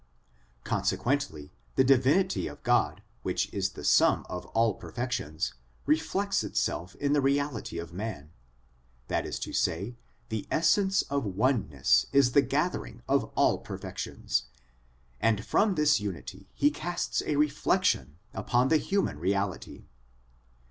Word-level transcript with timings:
Consequently 0.63 1.51
the 1.75 1.83
Divinity 1.83 2.47
of 2.47 2.63
God, 2.63 3.03
which 3.21 3.53
is 3.53 3.73
the 3.73 3.83
sum 3.83 4.25
of 4.27 4.47
all 4.47 4.73
perfections, 4.73 5.53
reflects 5.85 6.43
itself 6.43 6.95
in 6.95 7.13
the 7.13 7.21
reality 7.21 7.77
of 7.77 7.93
man; 7.93 8.31
that 9.09 9.27
is 9.27 9.37
to 9.37 9.53
say, 9.53 9.95
the 10.29 10.47
Essence 10.49 11.03
of 11.03 11.23
Oneness 11.23 12.07
is 12.11 12.31
the 12.31 12.41
gathering 12.41 13.03
of 13.07 13.25
all 13.35 13.59
perfections, 13.59 14.45
and 15.19 15.45
from 15.45 15.75
this 15.75 15.99
unity 15.99 16.49
He 16.55 16.71
casts 16.71 17.21
a 17.27 17.35
reflection 17.35 18.17
upon 18.33 18.69
the 18.69 18.77
human 18.77 19.19
reality. 19.19 19.85